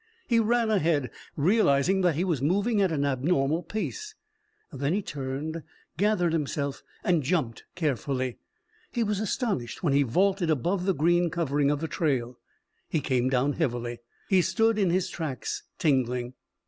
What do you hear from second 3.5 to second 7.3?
pace. Then he turned, gathered himself, and